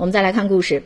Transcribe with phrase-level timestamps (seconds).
[0.00, 0.82] 我们再来看故事。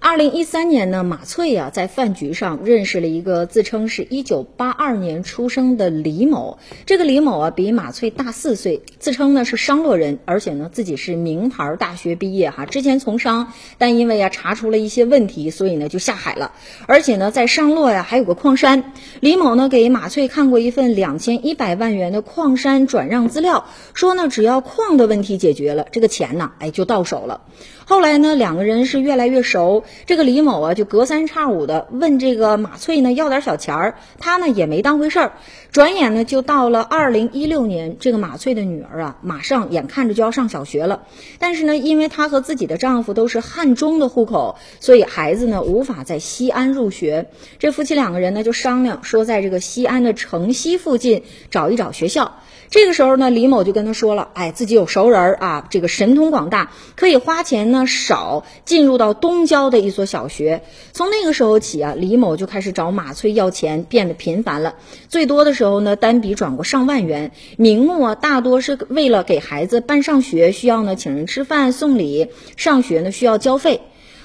[0.00, 6.58] 二零一三年呢，马翠呀在饭局上认识了一个自称是一九八二年出生的李某。
[6.86, 12.64] 这个李某啊比马翠大四岁，自称呢是商洛人，而且呢自己是名牌大学毕业哈。
[12.64, 16.52] 之前从商，但因为啊查出了一些问题，所以呢就下海了。
[16.86, 18.92] 而且呢在商洛呀还有个矿山。
[19.18, 27.42] 李某呢给马翠看过一份两千一百万元的矿山转让资料，说呢只要矿的问题解决了，这个钱呢哎就到手了。
[27.84, 29.84] 后来呢两个人是越来越熟。
[30.06, 35.32] 这个李某啊，就隔三差五的问这个马翠呢要点小钱儿，他呢也没当回事儿。
[35.70, 41.02] 转眼呢就到了二零一六年，这个马翠的女儿啊，马上眼看着就要上小学了。
[41.38, 47.26] 但是呢，因为她和自己的丈夫都是汉中的户口，所以孩子呢无法在西安入学。
[47.58, 52.36] 这夫妻两个人呢就商量说，在这个西安的城西附近找一找学校。
[52.70, 60.62] 这个时候呢，李某就跟他说了，哎，自己有熟人啊，这个神通广大，可以花钱呢少进入到东郊的一所小学。
[60.92, 64.74] 从那个时候起啊，李某就开始找马翠要钱，变得频繁了。
[65.08, 73.80] 最多的时候呢，单笔转过上万元，名目啊大多是为了给孩子办上学，需要呢请人吃饭送礼，上学呢需要交费。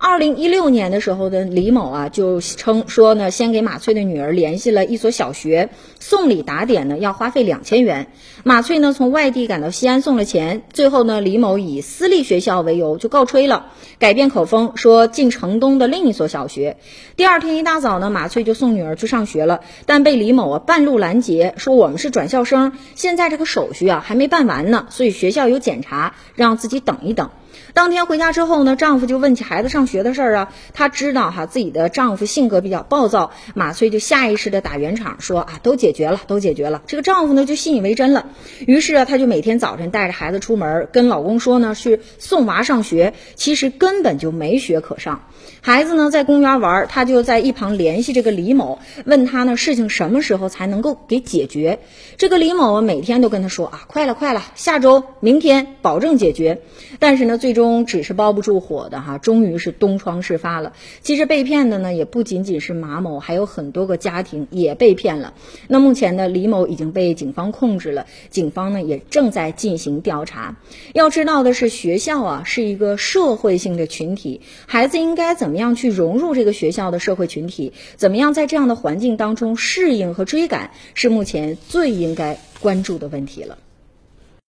[0.00, 5.70] 二零一六年的时候呢，李某啊就称说呢，先给马翠的女儿联系了一所小学，
[6.00, 8.08] 送礼打点呢要花费两千元。
[8.42, 13.66] 马翠呢从外地赶到西安送了钱，最后呢李某以私立学校为由就告吹了，
[13.98, 16.76] 改变口风说进城东的另一所小学。
[17.16, 27.30] 第二天一大早呢，马翠就送女儿去上学了，但被李某啊半路拦截，说我们是转校生，现在这个手续啊还没办完呢，所以学校有检查，让自己等一等。
[27.72, 30.52] 当天回家之后呢，丈夫就问起孩子上学的事儿啊。
[30.72, 36.82] 她知道哈自己的丈夫性格比较暴躁，马翠就下意识的打圆场说啊都解决了，都解决了。
[36.86, 38.26] 这个丈夫呢就信以为真了，
[38.66, 45.24] 于是啊她就每天早晨带着孩子出门，跟老公说呢去送娃上学，其实根本就没学可上。
[45.60, 51.78] 孩子呢在公园玩，她就在一旁联系这个李某，问他呢事情什么时候才能够给解决。
[52.16, 56.60] 这个李某啊每天都跟他说啊快了快了，下周明天保证解决。
[56.98, 60.72] 但是呢最终纸是包不住火的哈，终于是东窗事发了。
[61.02, 65.34] 其实被骗的呢也不仅仅是马某，还有很多个家庭也被骗了。
[65.68, 70.56] 那目前呢李某已经被警方控制了，警方呢也正在进行调查。
[70.94, 77.74] 要知道的是，学校啊是一个社会性的群体，孩子应该怎么样去融入这个学校的社会群体？
[77.96, 83.58] 怎么样在这样的环境当中适应和追赶，是目前最应该关注的问题了。